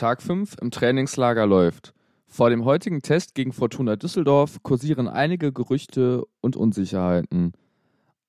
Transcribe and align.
Tag 0.00 0.22
5 0.22 0.56
im 0.62 0.70
Trainingslager 0.70 1.46
läuft. 1.46 1.92
Vor 2.26 2.48
dem 2.48 2.64
heutigen 2.64 3.02
Test 3.02 3.34
gegen 3.34 3.52
Fortuna 3.52 3.96
Düsseldorf 3.96 4.62
kursieren 4.62 5.08
einige 5.08 5.52
Gerüchte 5.52 6.24
und 6.40 6.56
Unsicherheiten. 6.56 7.52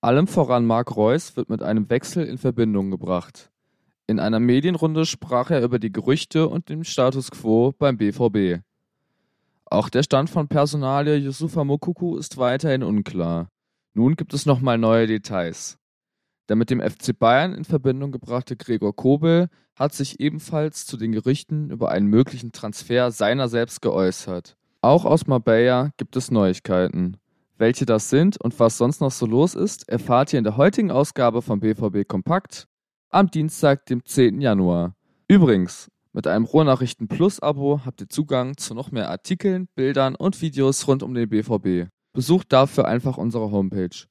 Allem 0.01 0.27
voran 0.27 0.65
Marc 0.65 0.93
Reus 0.97 1.37
wird 1.37 1.49
mit 1.49 1.63
einem 1.63 1.89
Wechsel 1.89 2.25
in 2.25 2.37
Verbindung 2.37 2.91
gebracht. 2.91 3.51
In 4.05 4.19
einer 4.19 4.41
Medienrunde 4.41 5.05
sprach 5.05 5.49
er 5.49 5.63
über 5.63 5.79
die 5.79 5.93
Gerüchte 5.93 6.49
und 6.49 6.67
den 6.67 6.83
Status 6.83 7.31
quo 7.31 7.73
beim 7.79 7.95
BVB. 7.95 8.61
Auch 9.63 9.87
der 9.87 10.03
Stand 10.03 10.29
von 10.29 10.49
Personalie 10.49 11.15
Yusufa 11.15 11.63
Mokuku 11.63 12.17
ist 12.17 12.37
weiterhin 12.37 12.83
unklar. 12.83 13.47
Nun 13.93 14.17
gibt 14.17 14.33
es 14.33 14.45
nochmal 14.45 14.77
neue 14.77 15.07
Details. 15.07 15.77
Der 16.51 16.57
mit 16.57 16.69
dem 16.69 16.81
FC 16.81 17.17
Bayern 17.17 17.53
in 17.53 17.63
Verbindung 17.63 18.11
gebrachte 18.11 18.57
Gregor 18.57 18.93
Kobel 18.93 19.47
hat 19.73 19.93
sich 19.93 20.19
ebenfalls 20.19 20.85
zu 20.85 20.97
den 20.97 21.13
Gerüchten 21.13 21.69
über 21.69 21.91
einen 21.91 22.07
möglichen 22.07 22.51
Transfer 22.51 23.09
seiner 23.11 23.47
selbst 23.47 23.81
geäußert. 23.81 24.57
Auch 24.81 25.05
aus 25.05 25.27
Marbella 25.27 25.91
gibt 25.95 26.17
es 26.17 26.29
Neuigkeiten. 26.29 27.15
Welche 27.57 27.85
das 27.85 28.09
sind 28.09 28.35
und 28.35 28.59
was 28.59 28.77
sonst 28.77 28.99
noch 28.99 29.11
so 29.11 29.25
los 29.25 29.55
ist, 29.55 29.87
erfahrt 29.87 30.33
ihr 30.33 30.39
in 30.39 30.43
der 30.43 30.57
heutigen 30.57 30.91
Ausgabe 30.91 31.41
von 31.41 31.61
BVB 31.61 32.05
Kompakt 32.05 32.67
am 33.11 33.31
Dienstag, 33.31 33.85
dem 33.85 34.03
10. 34.03 34.41
Januar. 34.41 34.97
Übrigens, 35.29 35.89
mit 36.11 36.27
einem 36.27 36.43
Ruhrnachrichten 36.43 37.07
Plus 37.07 37.39
Abo 37.39 37.79
habt 37.85 38.01
ihr 38.01 38.09
Zugang 38.09 38.57
zu 38.57 38.73
noch 38.73 38.91
mehr 38.91 39.09
Artikeln, 39.09 39.69
Bildern 39.75 40.15
und 40.15 40.41
Videos 40.41 40.85
rund 40.85 41.01
um 41.01 41.13
den 41.13 41.29
BVB. 41.29 41.89
Besucht 42.11 42.51
dafür 42.51 42.89
einfach 42.89 43.15
unsere 43.17 43.51
Homepage. 43.51 44.05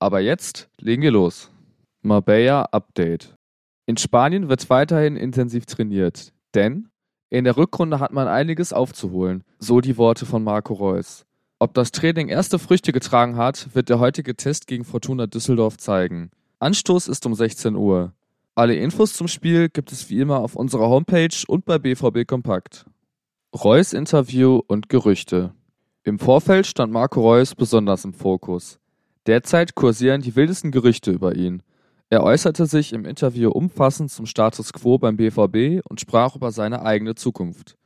Aber 0.00 0.18
jetzt 0.18 0.68
legen 0.80 1.02
wir 1.02 1.12
los. 1.12 1.52
Marbella 2.06 2.68
Update. 2.70 3.34
In 3.84 3.96
Spanien 3.96 4.48
wird 4.48 4.70
weiterhin 4.70 5.16
intensiv 5.16 5.66
trainiert, 5.66 6.32
denn 6.54 6.88
in 7.30 7.42
der 7.42 7.56
Rückrunde 7.56 7.98
hat 7.98 8.12
man 8.12 8.28
einiges 8.28 8.72
aufzuholen, 8.72 9.42
so 9.58 9.80
die 9.80 9.96
Worte 9.96 10.24
von 10.24 10.44
Marco 10.44 10.74
Reus. 10.74 11.26
Ob 11.58 11.74
das 11.74 11.90
Training 11.90 12.28
erste 12.28 12.60
Früchte 12.60 12.92
getragen 12.92 13.36
hat, 13.36 13.74
wird 13.74 13.88
der 13.88 13.98
heutige 13.98 14.36
Test 14.36 14.68
gegen 14.68 14.84
Fortuna 14.84 15.26
Düsseldorf 15.26 15.78
zeigen. 15.78 16.30
Anstoß 16.60 17.08
ist 17.08 17.26
um 17.26 17.34
16 17.34 17.74
Uhr. 17.74 18.12
Alle 18.54 18.76
Infos 18.76 19.14
zum 19.14 19.26
Spiel 19.26 19.68
gibt 19.68 19.90
es 19.90 20.08
wie 20.08 20.20
immer 20.20 20.38
auf 20.38 20.54
unserer 20.54 20.88
Homepage 20.88 21.36
und 21.48 21.64
bei 21.64 21.78
BVB 21.78 22.26
Kompakt. 22.26 22.86
Reus 23.52 23.92
Interview 23.92 24.60
und 24.68 24.88
Gerüchte. 24.88 25.54
Im 26.04 26.20
Vorfeld 26.20 26.68
stand 26.68 26.92
Marco 26.92 27.20
Reus 27.20 27.56
besonders 27.56 28.04
im 28.04 28.12
Fokus. 28.12 28.78
Derzeit 29.26 29.74
kursieren 29.74 30.22
die 30.22 30.36
wildesten 30.36 30.70
Gerüchte 30.70 31.10
über 31.10 31.34
ihn. 31.34 31.62
Er 32.10 32.22
äußerte 32.22 32.66
sich 32.66 32.92
im 32.92 33.04
Interview 33.04 33.50
umfassend 33.50 34.10
zum 34.10 34.26
Status 34.26 34.72
quo 34.72 34.98
beim 34.98 35.16
BVB 35.16 35.84
und 35.88 36.00
sprach 36.00 36.36
über 36.36 36.52
seine 36.52 36.82
eigene 36.82 37.14
Zukunft. 37.14 37.76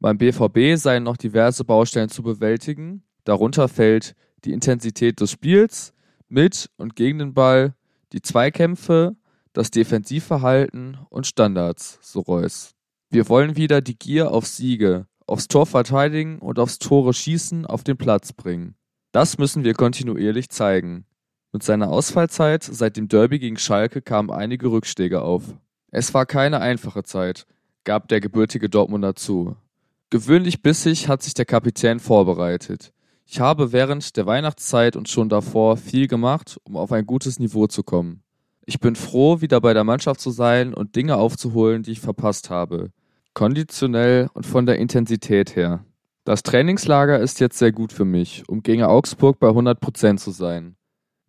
Beim 0.00 0.18
BVB 0.18 0.76
seien 0.76 1.02
noch 1.02 1.16
diverse 1.16 1.64
Baustellen 1.64 2.08
zu 2.08 2.22
bewältigen, 2.22 3.02
Darunter 3.24 3.68
fällt 3.68 4.14
die 4.44 4.52
Intensität 4.52 5.20
des 5.20 5.30
Spiels 5.30 5.94
mit 6.28 6.70
und 6.76 6.94
gegen 6.94 7.18
den 7.18 7.34
Ball, 7.34 7.74
die 8.12 8.22
Zweikämpfe, 8.22 9.16
das 9.52 9.70
Defensivverhalten 9.70 10.98
und 11.08 11.26
Standards, 11.26 11.98
so 12.02 12.20
Reus. 12.20 12.74
Wir 13.10 13.28
wollen 13.28 13.56
wieder 13.56 13.80
die 13.80 13.98
Gier 13.98 14.30
auf 14.30 14.46
Siege, 14.46 15.06
aufs 15.26 15.48
Tor 15.48 15.66
verteidigen 15.66 16.38
und 16.38 16.58
aufs 16.58 16.78
Tore 16.78 17.14
schießen 17.14 17.64
auf 17.64 17.82
den 17.82 17.96
Platz 17.96 18.32
bringen. 18.32 18.74
Das 19.12 19.38
müssen 19.38 19.64
wir 19.64 19.74
kontinuierlich 19.74 20.50
zeigen. 20.50 21.06
Mit 21.54 21.62
seiner 21.62 21.88
Ausfallzeit 21.88 22.64
seit 22.64 22.96
dem 22.96 23.06
Derby 23.06 23.38
gegen 23.38 23.58
Schalke 23.58 24.02
kamen 24.02 24.32
einige 24.32 24.72
Rückschläge 24.72 25.22
auf. 25.22 25.54
Es 25.92 26.12
war 26.12 26.26
keine 26.26 26.60
einfache 26.60 27.04
Zeit, 27.04 27.46
gab 27.84 28.08
der 28.08 28.20
gebürtige 28.20 28.68
Dortmunder 28.68 29.14
zu. 29.14 29.54
Gewöhnlich 30.10 30.62
bissig 30.62 31.06
hat 31.08 31.22
sich 31.22 31.32
der 31.32 31.44
Kapitän 31.44 32.00
vorbereitet. 32.00 32.92
Ich 33.24 33.38
habe 33.38 33.70
während 33.70 34.16
der 34.16 34.26
Weihnachtszeit 34.26 34.96
und 34.96 35.08
schon 35.08 35.28
davor 35.28 35.76
viel 35.76 36.08
gemacht, 36.08 36.58
um 36.64 36.76
auf 36.76 36.90
ein 36.90 37.06
gutes 37.06 37.38
Niveau 37.38 37.68
zu 37.68 37.84
kommen. 37.84 38.24
Ich 38.66 38.80
bin 38.80 38.96
froh, 38.96 39.40
wieder 39.40 39.60
bei 39.60 39.74
der 39.74 39.84
Mannschaft 39.84 40.20
zu 40.20 40.30
sein 40.30 40.74
und 40.74 40.96
Dinge 40.96 41.18
aufzuholen, 41.18 41.84
die 41.84 41.92
ich 41.92 42.00
verpasst 42.00 42.50
habe. 42.50 42.90
Konditionell 43.32 44.28
und 44.34 44.44
von 44.44 44.66
der 44.66 44.80
Intensität 44.80 45.54
her. 45.54 45.84
Das 46.24 46.42
Trainingslager 46.42 47.20
ist 47.20 47.38
jetzt 47.38 47.60
sehr 47.60 47.70
gut 47.70 47.92
für 47.92 48.04
mich, 48.04 48.42
um 48.48 48.64
gegen 48.64 48.82
Augsburg 48.82 49.38
bei 49.38 49.50
100% 49.50 50.16
zu 50.16 50.32
sein. 50.32 50.74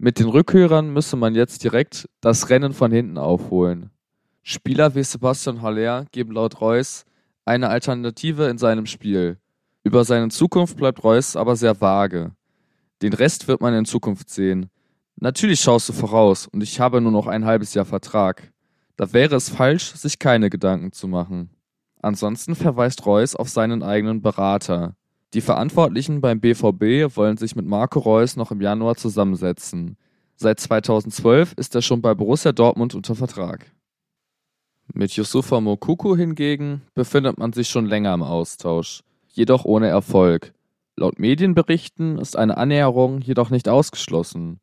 Mit 0.05 0.19
den 0.19 0.27
Rückhörern 0.29 0.93
müsse 0.93 1.15
man 1.15 1.33
jetzt 1.33 1.63
direkt 1.63 2.07
das 2.21 2.51
Rennen 2.51 2.73
von 2.73 2.91
hinten 2.91 3.17
aufholen. 3.17 3.89
Spieler 4.43 4.93
wie 4.93 5.01
Sebastian 5.01 5.63
Haller 5.63 6.05
geben 6.11 6.33
laut 6.33 6.61
Reus 6.61 7.05
eine 7.43 7.69
Alternative 7.69 8.45
in 8.45 8.59
seinem 8.59 8.85
Spiel. 8.85 9.39
Über 9.83 10.05
seine 10.05 10.27
Zukunft 10.29 10.77
bleibt 10.77 11.03
Reus 11.03 11.35
aber 11.35 11.55
sehr 11.55 11.81
vage. 11.81 12.35
Den 13.01 13.13
Rest 13.13 13.47
wird 13.47 13.61
man 13.61 13.73
in 13.73 13.85
Zukunft 13.85 14.29
sehen. 14.29 14.69
Natürlich 15.15 15.61
schaust 15.61 15.89
du 15.89 15.93
voraus 15.93 16.45
und 16.45 16.61
ich 16.61 16.79
habe 16.79 17.01
nur 17.01 17.11
noch 17.11 17.25
ein 17.25 17.45
halbes 17.45 17.73
Jahr 17.73 17.85
Vertrag. 17.85 18.53
Da 18.97 19.11
wäre 19.11 19.35
es 19.35 19.49
falsch, 19.49 19.95
sich 19.95 20.19
keine 20.19 20.51
Gedanken 20.51 20.91
zu 20.91 21.07
machen. 21.07 21.49
Ansonsten 21.99 22.53
verweist 22.53 23.07
Reus 23.07 23.35
auf 23.35 23.49
seinen 23.49 23.81
eigenen 23.81 24.21
Berater. 24.21 24.95
Die 25.35 25.41
Verantwortlichen 25.41 26.21
beim 26.21 26.39
BVB 26.39 27.13
wollen 27.17 27.35
sich 27.35 27.57
mit 27.57 27.65
Marco 27.65 27.99
Reus 27.99 28.37
noch 28.37 28.51
im 28.51 28.61
Januar 28.61 28.95
zusammensetzen. 28.95 29.97
Seit 30.37 30.61
2012 30.61 31.55
ist 31.57 31.75
er 31.75 31.81
schon 31.81 32.01
bei 32.01 32.13
Borussia 32.13 32.53
Dortmund 32.53 32.95
unter 32.95 33.15
Vertrag. 33.15 33.69
Mit 34.93 35.11
Yusufa 35.11 35.59
Mokuku 35.59 36.15
hingegen 36.15 36.83
befindet 36.93 37.37
man 37.37 37.51
sich 37.51 37.67
schon 37.67 37.85
länger 37.85 38.13
im 38.13 38.23
Austausch 38.23 39.03
jedoch 39.27 39.65
ohne 39.65 39.89
Erfolg. 39.89 40.53
Laut 40.95 41.19
Medienberichten 41.19 42.17
ist 42.17 42.37
eine 42.37 42.55
Annäherung 42.55 43.19
jedoch 43.19 43.49
nicht 43.49 43.67
ausgeschlossen. 43.67 44.61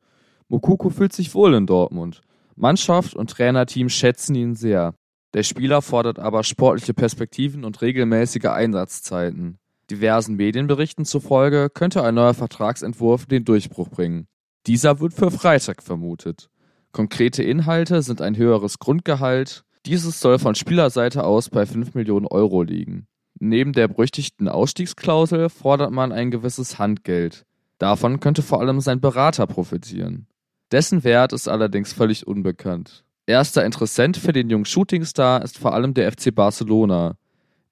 Mokuku 0.49 0.89
fühlt 0.89 1.13
sich 1.13 1.35
wohl 1.35 1.53
in 1.53 1.67
Dortmund. 1.67 2.23
Mannschaft 2.57 3.15
und 3.15 3.29
Trainerteam 3.29 3.91
schätzen 3.91 4.35
ihn 4.35 4.55
sehr. 4.55 4.95
Der 5.35 5.43
Spieler 5.43 5.83
fordert 5.83 6.19
aber 6.19 6.43
sportliche 6.45 6.95
Perspektiven 6.95 7.67
und 7.67 7.83
regelmäßige 7.83 8.47
Einsatzzeiten. 8.47 9.59
Diversen 9.91 10.37
Medienberichten 10.37 11.05
zufolge 11.05 11.69
könnte 11.71 12.03
ein 12.03 12.15
neuer 12.15 12.35
Vertragsentwurf 12.35 13.27
den 13.27 13.45
Durchbruch 13.45 13.89
bringen. 13.89 14.27
Dieser 14.67 15.01
wird 15.01 15.13
für 15.13 15.31
Freitag 15.31 15.83
vermutet. 15.83 16.49
Konkrete 16.93 17.43
Inhalte 17.43 18.03
sind 18.03 18.21
ein 18.21 18.37
höheres 18.37 18.79
Grundgehalt. 18.79 19.65
Dieses 19.87 20.21
soll 20.21 20.39
von 20.39 20.55
Spielerseite 20.55 21.25
aus 21.25 21.51
bei 21.51 21.67
5 21.67 21.95
Millionen 21.95 22.27
Euro 22.27 22.63
liegen. 22.63 23.07
Neben 23.41 23.73
der 23.73 23.89
berüchtigten 23.89 24.49
Ausstiegsklausel 24.49 25.49
fordert 25.49 25.91
man 25.91 26.13
ein 26.13 26.31
gewisses 26.31 26.79
Handgeld. 26.79 27.45
Davon 27.79 28.21
könnte 28.21 28.43
vor 28.43 28.61
allem 28.61 28.81
sein 28.81 29.01
Berater 29.01 29.49
profitieren. 29.49 30.29
Dessen 30.71 31.03
Wert 31.03 31.33
ist 31.33 31.49
allerdings 31.49 31.93
völlig 31.93 32.27
unbekannt. 32.27 33.05
Erster 33.27 33.65
Interessent 33.65 34.17
für 34.17 34.33
den 34.33 34.49
jungen 34.49 34.65
Shootingstar 34.65 35.43
ist 35.43 35.59
vor 35.59 35.75
allem 35.75 35.95
der 35.95 36.13
FC 36.13 36.35
Barcelona. 36.35 37.17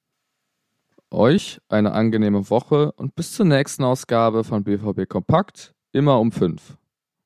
Euch 1.10 1.58
eine 1.68 1.92
angenehme 1.92 2.48
Woche 2.48 2.92
und 2.92 3.14
bis 3.14 3.32
zur 3.32 3.44
nächsten 3.44 3.84
Ausgabe 3.84 4.44
von 4.44 4.64
BVB 4.64 5.06
Kompakt, 5.08 5.74
immer 5.92 6.18
um 6.18 6.32
5. 6.32 6.77